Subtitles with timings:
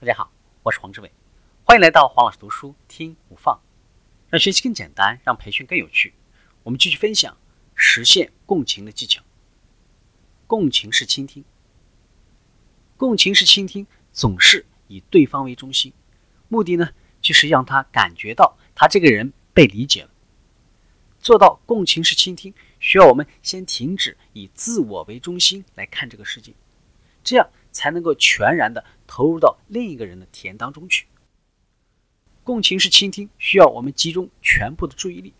[0.00, 1.12] 大家好，我是黄志伟，
[1.62, 3.60] 欢迎来到黄老师读书听无放，
[4.30, 6.14] 让学习更简单，让培训更有趣。
[6.62, 7.36] 我们继续分享
[7.74, 9.22] 实现共情的技巧。
[10.46, 11.44] 共情式倾听，
[12.96, 15.92] 共情式倾听总是以对方为中心，
[16.48, 20.10] 目的呢就是让他感觉到他这个人被理解了。
[21.18, 26.54] 做到共情式倾听，需要我们先停止以自我为中心来看这个世界，
[27.22, 31.08] 这样才能够全然的投入到另一个人的体验当中去。
[32.44, 35.34] 共情式倾听需要我们集中全部的注意力，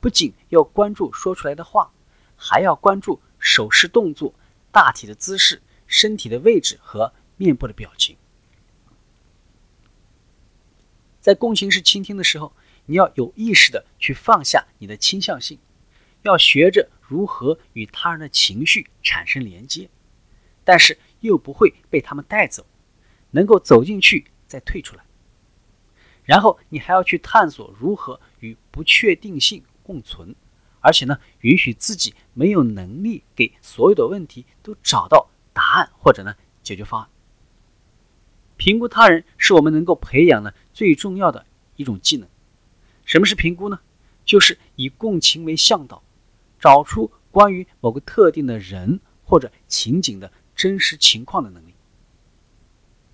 [0.00, 1.92] 不仅要关注说出来的话，
[2.36, 4.34] 还要关注手势动作、
[4.72, 8.16] 大体的姿势、身体的位置和面部的表情。
[11.20, 12.52] 在共情式倾听的时候。
[12.90, 15.58] 你要有意识的去放下你的倾向性，
[16.22, 19.90] 要学着如何与他人的情绪产生连接，
[20.64, 22.64] 但是又不会被他们带走，
[23.38, 25.04] 能够走进去再退出来。
[26.24, 30.34] 然后你还要去探索如何与不确定性共存，
[30.80, 37.08] 而且呢，允许自己没有能力给所有的问题都找到答案或者呢解决方案。
[38.56, 42.28] 评估他人是我们能够培养的最重要的一种技能。
[43.04, 43.78] 什么是评估呢？
[44.24, 46.02] 就是以共情为向导，
[46.58, 51.72] 找出关于某个特定的人或者情景的真实情况的能力。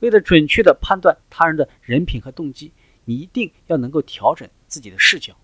[0.00, 2.72] 为了准确的判断他人的人品和动机，
[3.04, 5.36] 你一定要能够调整自己的视角，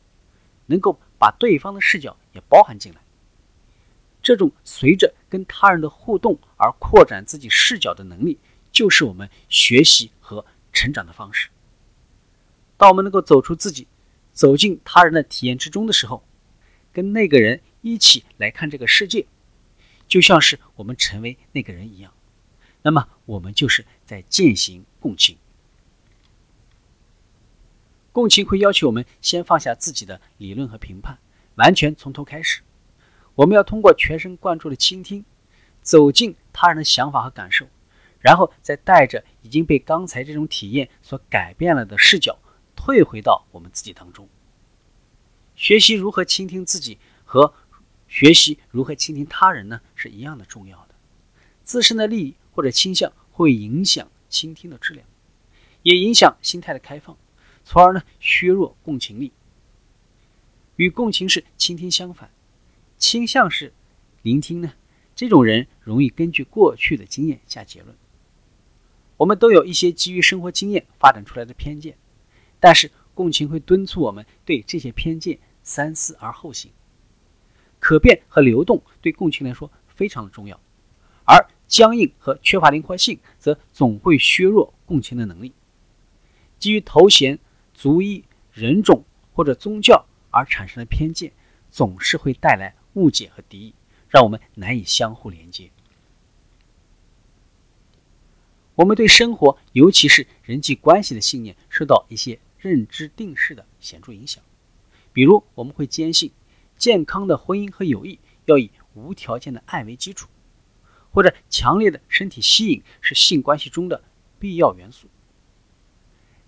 [0.66, 3.00] 能够把对方的视角也包含进来。
[4.22, 8.38] 这种随着跟他人的互动而扩展自己视角的能力，
[8.70, 11.48] 就是我们学习和成长的方式。
[12.76, 13.86] 当我们能够走出自己。
[14.34, 16.24] 走进他人的体验之中的时候，
[16.90, 19.26] 跟那个人一起来看这个世界，
[20.08, 22.14] 就像是我们成为那个人一样。
[22.82, 25.38] 那么，我们就是在践行共情。
[28.12, 31.18] 共情会要求我们先放下自己的理论和评判，
[31.54, 32.62] 完全从头开始。
[33.34, 35.24] 我们要通过全神贯注的倾听，
[35.80, 37.66] 走进他人的想法和感受，
[38.20, 42.38] 然后再带着已经被刚才这种体验所改变了的视角。
[42.74, 44.28] 退回到我们自己当中，
[45.54, 47.54] 学习如何倾听自己和
[48.08, 50.94] 学习如何倾听他人呢，是一样的重要的。
[51.62, 55.06] 自身的利益或者倾向会影响倾听的质量，
[55.82, 57.16] 也影响心态的开放，
[57.64, 59.32] 从而呢削弱共情力。
[60.76, 62.30] 与共情式倾听相反，
[62.96, 63.72] 倾向式
[64.22, 64.72] 聆听呢，
[65.14, 67.96] 这种人容易根据过去的经验下结论。
[69.18, 71.96] 我们都有一些基于生活经验发展出来的偏见。
[72.58, 76.70] 但是共情会敦促我们对这些偏见三思而后行。
[77.80, 80.60] 可变和流动对共情来说非常的重要，
[81.72, 85.54] 僵硬和缺乏灵活性则总会削弱共情的能力。
[86.58, 87.38] 基于头衔、
[87.72, 88.22] 族裔、
[88.52, 89.02] 人种
[89.32, 91.32] 或者宗教而产生的偏见，
[91.70, 93.74] 总是会带来误解和敌意，
[94.10, 95.70] 让我们难以相互连接。
[98.74, 102.38] 我们对生活，尤其是人际关系的信念，受到一些。
[102.58, 104.40] 认知定式的显著影响，
[105.12, 106.30] 比如我们会坚信
[106.78, 110.28] 健康的婚姻和友谊要以无条件的爱为基础，
[111.12, 114.02] 或者强烈的身体吸引是性关系中的
[114.38, 115.08] 必要元素。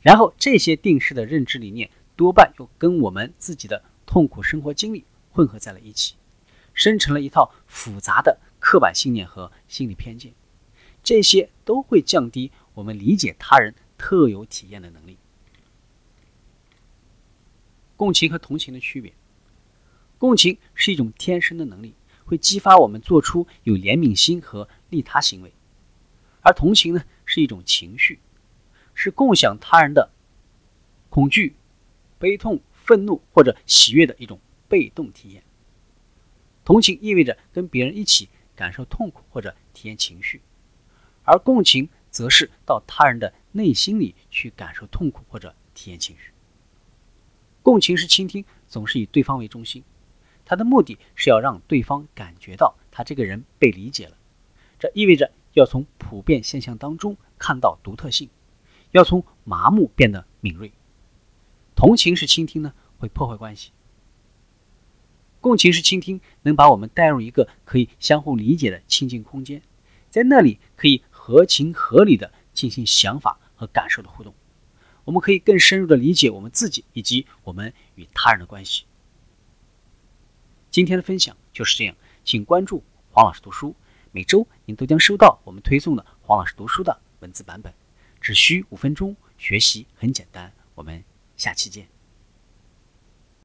[0.01, 6.17] 然后这些定式的认知理念多半又跟我们自己的痛苦生活经历混合在了一起，
[6.73, 10.33] 生成了一套复杂的刻板信念和心理偏见，
[11.03, 15.17] 这些都会降低我们理解他人特有体验的能力。
[17.97, 19.13] 共情和同情的区别，
[20.19, 25.51] 共情是一种天生的能力，会激发我们做出有怜悯心和利他行为；
[26.41, 28.19] 而同情呢，是一种情绪，
[28.95, 30.11] 是共享他人的
[31.11, 31.55] 恐惧、
[32.19, 35.43] 悲痛、愤怒或者喜悦的一种被动体验。
[36.65, 40.41] 同情意味着跟别人一起感受痛苦或者体验情绪，
[41.25, 46.31] 而共情则是到他人的内心里去感受痛苦或者体验情绪。
[47.63, 49.83] 共情是倾听总是以对方为中心，
[50.45, 54.17] 它的目的是要让对方感觉到他这个人被理解了。
[54.79, 58.29] 这意味着要从普遍现象当中看到独特性，
[58.91, 60.73] 要从麻木变得敏锐。
[61.75, 63.71] 同情式倾听呢，会破坏关系。
[65.41, 69.63] 共情式倾听能把我们带入一个可以相互理解的亲近空间，
[70.09, 74.35] 在那里可以合情合理的进行想法和感受的互动。
[75.05, 78.85] 我们可以更深入的理解我们自己以及我们与他人的关系。
[80.75, 81.95] 今天的分享就是这样，
[82.25, 82.83] 请关注
[83.13, 83.77] 黄老师读书，
[84.11, 87.73] 每周您都将收到我们推送的黄老师读书的文字版本。
[88.21, 90.53] 只需五分钟，学习很简单。
[90.75, 91.05] 我们
[91.37, 91.94] 下期见。